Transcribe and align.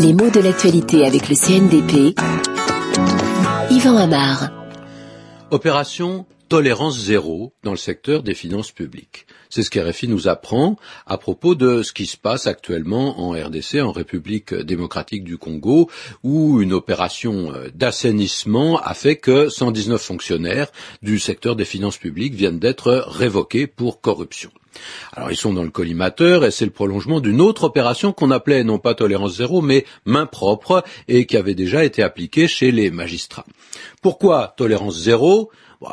Les 0.00 0.12
mots 0.12 0.30
de 0.30 0.38
l'actualité 0.38 1.04
avec 1.04 1.28
le 1.28 1.34
CNDP. 1.34 2.14
Yvan 3.70 3.96
Amar. 3.96 4.50
Opération 5.50 6.24
tolérance 6.48 6.98
zéro 6.98 7.52
dans 7.64 7.72
le 7.72 7.76
secteur 7.76 8.22
des 8.22 8.34
finances 8.34 8.70
publiques. 8.70 9.26
C'est 9.50 9.62
ce 9.62 9.70
qu'RFI 9.70 10.06
nous 10.06 10.28
apprend 10.28 10.76
à 11.06 11.18
propos 11.18 11.54
de 11.54 11.82
ce 11.82 11.92
qui 11.92 12.06
se 12.06 12.16
passe 12.16 12.46
actuellement 12.46 13.20
en 13.20 13.32
RDC, 13.32 13.80
en 13.82 13.92
République 13.92 14.54
démocratique 14.54 15.24
du 15.24 15.36
Congo, 15.36 15.90
où 16.22 16.60
une 16.60 16.72
opération 16.72 17.52
euh, 17.52 17.68
d'assainissement 17.74 18.78
a 18.78 18.94
fait 18.94 19.16
que 19.16 19.48
119 19.48 20.00
fonctionnaires 20.00 20.70
du 21.02 21.18
secteur 21.18 21.56
des 21.56 21.64
finances 21.64 21.98
publiques 21.98 22.34
viennent 22.34 22.60
d'être 22.60 23.04
révoqués 23.08 23.66
pour 23.66 24.00
corruption. 24.00 24.50
Alors 25.12 25.30
ils 25.30 25.36
sont 25.36 25.52
dans 25.52 25.62
le 25.62 25.70
collimateur 25.70 26.44
et 26.44 26.50
c'est 26.50 26.64
le 26.64 26.70
prolongement 26.70 27.20
d'une 27.20 27.40
autre 27.40 27.64
opération 27.64 28.12
qu'on 28.12 28.30
appelait 28.30 28.64
non 28.64 28.78
pas 28.78 28.94
tolérance 28.94 29.36
zéro 29.36 29.62
mais 29.62 29.84
main 30.04 30.26
propre 30.26 30.84
et 31.08 31.26
qui 31.26 31.36
avait 31.36 31.54
déjà 31.54 31.84
été 31.84 32.02
appliquée 32.02 32.48
chez 32.48 32.70
les 32.70 32.90
magistrats. 32.90 33.46
Pourquoi 34.02 34.54
tolérance 34.56 34.96
zéro? 34.98 35.50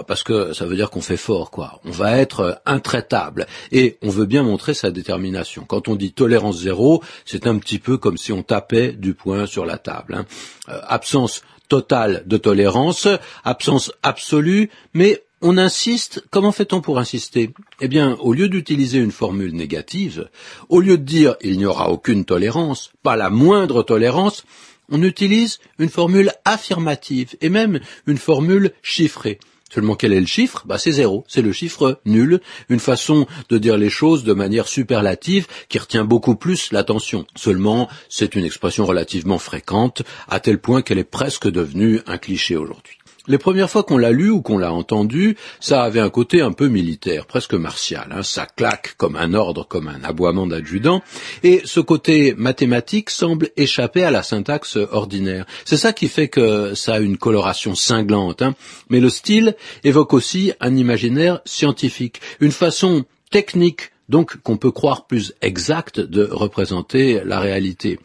Parce 0.07 0.23
que 0.23 0.53
ça 0.53 0.65
veut 0.65 0.75
dire 0.75 0.89
qu'on 0.89 1.01
fait 1.01 1.15
fort, 1.15 1.51
quoi. 1.51 1.79
On 1.85 1.91
va 1.91 2.17
être 2.17 2.59
intraitable 2.65 3.45
et 3.71 3.97
on 4.01 4.09
veut 4.09 4.25
bien 4.25 4.41
montrer 4.41 4.73
sa 4.73 4.89
détermination. 4.89 5.63
Quand 5.63 5.87
on 5.87 5.95
dit 5.95 6.11
tolérance 6.11 6.61
zéro, 6.61 7.03
c'est 7.23 7.45
un 7.45 7.59
petit 7.59 7.77
peu 7.77 7.97
comme 7.97 8.17
si 8.17 8.31
on 8.31 8.41
tapait 8.41 8.93
du 8.93 9.13
poing 9.13 9.45
sur 9.45 9.63
la 9.63 9.77
table. 9.77 10.15
Hein. 10.15 10.25
Euh, 10.69 10.81
absence 10.87 11.43
totale 11.69 12.23
de 12.25 12.37
tolérance, 12.37 13.07
absence 13.43 13.91
absolue, 14.01 14.71
mais 14.93 15.23
on 15.45 15.59
insiste, 15.59 16.23
comment 16.31 16.51
fait-on 16.51 16.81
pour 16.81 16.97
insister? 16.97 17.51
Eh 17.79 17.87
bien, 17.87 18.17
au 18.19 18.33
lieu 18.33 18.49
d'utiliser 18.49 18.97
une 18.97 19.11
formule 19.11 19.53
négative, 19.53 20.27
au 20.69 20.79
lieu 20.81 20.97
de 20.97 21.03
dire 21.03 21.35
il 21.41 21.59
n'y 21.59 21.67
aura 21.67 21.91
aucune 21.91 22.25
tolérance, 22.25 22.91
pas 23.03 23.15
la 23.15 23.29
moindre 23.29 23.83
tolérance, 23.83 24.43
on 24.89 25.03
utilise 25.03 25.59
une 25.77 25.89
formule 25.89 26.31
affirmative 26.45 27.35
et 27.41 27.49
même 27.49 27.79
une 28.07 28.17
formule 28.17 28.71
chiffrée. 28.81 29.37
Seulement 29.71 29.95
quel 29.95 30.13
est 30.13 30.19
le 30.19 30.25
chiffre? 30.25 30.63
Bah, 30.65 30.79
C'est 30.79 30.91
zéro, 30.91 31.23
c'est 31.27 31.43
le 31.43 31.51
chiffre 31.51 31.99
nul, 32.05 32.41
une 32.69 32.79
façon 32.79 33.27
de 33.49 33.59
dire 33.59 33.77
les 33.77 33.91
choses 33.91 34.23
de 34.23 34.33
manière 34.33 34.67
superlative 34.67 35.45
qui 35.69 35.77
retient 35.77 36.05
beaucoup 36.05 36.35
plus 36.35 36.71
l'attention. 36.71 37.27
Seulement, 37.35 37.87
c'est 38.09 38.33
une 38.33 38.45
expression 38.45 38.85
relativement 38.85 39.37
fréquente, 39.37 40.01
à 40.27 40.39
tel 40.39 40.57
point 40.57 40.81
qu'elle 40.81 40.97
est 40.97 41.03
presque 41.03 41.47
devenue 41.47 42.01
un 42.07 42.17
cliché 42.17 42.55
aujourd'hui. 42.57 42.97
Les 43.27 43.37
premières 43.37 43.69
fois 43.69 43.83
qu'on 43.83 43.97
l'a 43.97 44.11
lu 44.11 44.29
ou 44.29 44.41
qu'on 44.41 44.57
l'a 44.57 44.71
entendu, 44.71 45.35
ça 45.59 45.83
avait 45.83 45.99
un 45.99 46.09
côté 46.09 46.41
un 46.41 46.51
peu 46.51 46.67
militaire, 46.67 47.25
presque 47.25 47.53
martial. 47.53 48.07
Hein. 48.11 48.23
Ça 48.23 48.45
claque 48.45 48.95
comme 48.97 49.15
un 49.15 49.33
ordre, 49.33 49.67
comme 49.67 49.87
un 49.87 50.03
aboiement 50.03 50.45
d'adjudant. 50.45 51.01
Et 51.43 51.61
ce 51.65 51.79
côté 51.79 52.35
mathématique 52.37 53.09
semble 53.09 53.49
échapper 53.57 54.03
à 54.03 54.11
la 54.11 54.21
syntaxe 54.21 54.77
ordinaire. 54.91 55.45
C'est 55.65 55.77
ça 55.77 55.93
qui 55.93 56.07
fait 56.07 56.27
que 56.27 56.75
ça 56.75 56.95
a 56.95 56.99
une 56.99 57.17
coloration 57.17 57.73
cinglante. 57.73 58.41
Hein. 58.41 58.55
Mais 58.89 58.99
le 58.99 59.09
style 59.09 59.55
évoque 59.83 60.13
aussi 60.13 60.53
un 60.59 60.75
imaginaire 60.75 61.41
scientifique, 61.45 62.21
une 62.39 62.51
façon 62.51 63.05
technique 63.31 63.91
donc 64.09 64.37
qu'on 64.37 64.57
peut 64.57 64.71
croire 64.71 65.07
plus 65.07 65.33
exact 65.41 65.99
de 65.99 66.23
représenter 66.23 67.21
la 67.25 67.39
réalité. 67.39 67.99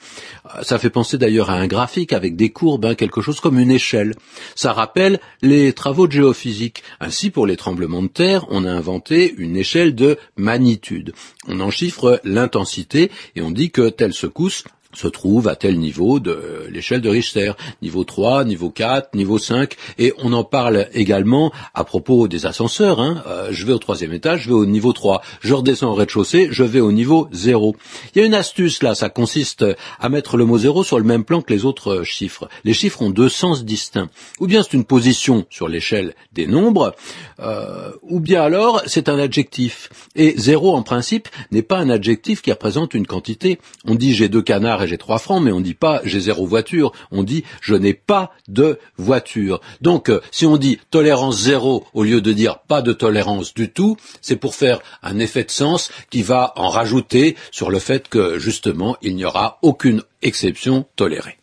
Ça 0.62 0.78
fait 0.78 0.90
penser 0.90 1.18
d'ailleurs 1.18 1.50
à 1.50 1.54
un 1.54 1.66
graphique 1.66 2.12
avec 2.12 2.36
des 2.36 2.50
courbes, 2.50 2.86
hein, 2.86 2.94
quelque 2.94 3.20
chose 3.20 3.40
comme 3.40 3.58
une 3.58 3.70
échelle. 3.70 4.14
Ça 4.54 4.72
rappelle 4.72 5.20
les 5.42 5.72
travaux 5.72 6.06
de 6.06 6.12
géophysique. 6.12 6.82
Ainsi, 7.00 7.30
pour 7.30 7.46
les 7.46 7.56
tremblements 7.56 8.02
de 8.02 8.08
terre, 8.08 8.46
on 8.50 8.64
a 8.64 8.70
inventé 8.70 9.34
une 9.36 9.56
échelle 9.56 9.94
de 9.94 10.18
magnitude. 10.36 11.12
On 11.48 11.60
en 11.60 11.70
chiffre 11.70 12.20
l'intensité 12.24 13.10
et 13.36 13.42
on 13.42 13.50
dit 13.50 13.70
que 13.70 13.88
telle 13.88 14.14
secousse 14.14 14.64
se 14.92 15.08
trouve 15.08 15.48
à 15.48 15.56
tel 15.56 15.78
niveau 15.78 16.20
de 16.20 16.66
l'échelle 16.70 17.00
de 17.00 17.08
Richter, 17.08 17.52
niveau 17.82 18.04
3, 18.04 18.44
niveau 18.44 18.70
4, 18.70 19.14
niveau 19.14 19.38
5, 19.38 19.76
et 19.98 20.12
on 20.18 20.32
en 20.32 20.44
parle 20.44 20.88
également 20.92 21.52
à 21.74 21.84
propos 21.84 22.28
des 22.28 22.46
ascenseurs. 22.46 23.00
Hein. 23.00 23.22
Euh, 23.26 23.48
je 23.50 23.66
vais 23.66 23.72
au 23.72 23.78
troisième 23.78 24.12
étage, 24.12 24.42
je 24.42 24.48
vais 24.48 24.54
au 24.54 24.66
niveau 24.66 24.92
3, 24.92 25.22
je 25.40 25.54
redescends 25.54 25.90
au 25.90 25.94
rez-de-chaussée, 25.94 26.48
je 26.50 26.64
vais 26.64 26.80
au 26.80 26.92
niveau 26.92 27.28
0. 27.32 27.76
Il 28.14 28.20
y 28.20 28.22
a 28.22 28.26
une 28.26 28.34
astuce 28.34 28.82
là, 28.82 28.94
ça 28.94 29.08
consiste 29.08 29.64
à 30.00 30.08
mettre 30.08 30.36
le 30.36 30.44
mot 30.44 30.58
0 30.58 30.82
sur 30.84 30.98
le 30.98 31.04
même 31.04 31.24
plan 31.24 31.40
que 31.40 31.52
les 31.52 31.64
autres 31.64 32.02
chiffres. 32.02 32.48
Les 32.64 32.74
chiffres 32.74 33.02
ont 33.02 33.10
deux 33.10 33.28
sens 33.28 33.64
distincts. 33.64 34.08
Ou 34.40 34.46
bien 34.46 34.62
c'est 34.62 34.74
une 34.74 34.84
position 34.84 35.46
sur 35.50 35.68
l'échelle 35.68 36.14
des 36.32 36.46
nombres, 36.46 36.94
euh, 37.40 37.92
ou 38.02 38.20
bien 38.20 38.42
alors 38.42 38.82
c'est 38.86 39.08
un 39.08 39.18
adjectif. 39.18 39.88
Et 40.16 40.34
0 40.36 40.74
en 40.74 40.82
principe 40.82 41.28
n'est 41.50 41.62
pas 41.62 41.78
un 41.78 41.90
adjectif 41.90 42.42
qui 42.42 42.50
représente 42.50 42.94
une 42.94 43.06
quantité. 43.06 43.58
On 43.86 43.94
dit 43.94 44.14
j'ai 44.14 44.28
deux 44.28 44.42
canards 44.42 44.79
j'ai 44.86 44.98
trois 44.98 45.18
francs, 45.18 45.42
mais 45.42 45.52
on 45.52 45.60
dit 45.60 45.74
pas 45.74 46.00
j'ai 46.04 46.20
zéro 46.20 46.46
voiture, 46.46 46.92
on 47.10 47.22
dit 47.22 47.44
je 47.60 47.74
n'ai 47.74 47.94
pas 47.94 48.32
de 48.48 48.78
voiture. 48.96 49.60
Donc 49.80 50.08
euh, 50.08 50.20
si 50.30 50.46
on 50.46 50.56
dit 50.56 50.78
tolérance 50.90 51.38
zéro 51.38 51.86
au 51.94 52.02
lieu 52.02 52.20
de 52.20 52.32
dire 52.32 52.58
pas 52.58 52.82
de 52.82 52.92
tolérance 52.92 53.54
du 53.54 53.70
tout, 53.70 53.96
c'est 54.20 54.36
pour 54.36 54.54
faire 54.54 54.80
un 55.02 55.18
effet 55.18 55.44
de 55.44 55.50
sens 55.50 55.90
qui 56.10 56.22
va 56.22 56.52
en 56.56 56.68
rajouter 56.68 57.36
sur 57.50 57.70
le 57.70 57.78
fait 57.78 58.08
que 58.08 58.38
justement 58.38 58.96
il 59.02 59.16
n'y 59.16 59.24
aura 59.24 59.58
aucune 59.62 60.02
exception 60.22 60.86
tolérée. 60.96 61.38